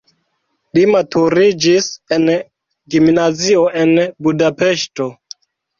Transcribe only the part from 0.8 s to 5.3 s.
maturiĝis en gimnazio en Budapeŝto.